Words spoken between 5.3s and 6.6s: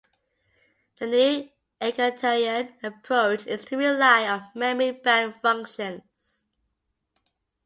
functions.